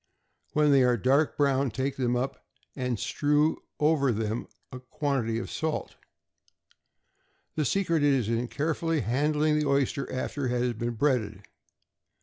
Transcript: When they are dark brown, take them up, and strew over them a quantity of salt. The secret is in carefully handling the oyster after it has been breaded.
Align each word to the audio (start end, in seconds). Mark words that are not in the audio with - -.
When 0.53 0.71
they 0.71 0.81
are 0.81 0.97
dark 0.97 1.37
brown, 1.37 1.69
take 1.69 1.95
them 1.95 2.15
up, 2.15 2.43
and 2.75 2.97
strew 2.97 3.61
over 3.79 4.11
them 4.11 4.47
a 4.71 4.79
quantity 4.79 5.37
of 5.37 5.51
salt. 5.51 5.95
The 7.53 7.65
secret 7.65 8.01
is 8.01 8.27
in 8.27 8.47
carefully 8.47 9.01
handling 9.01 9.59
the 9.59 9.67
oyster 9.67 10.11
after 10.11 10.47
it 10.47 10.59
has 10.59 10.73
been 10.73 10.95
breaded. 10.95 11.43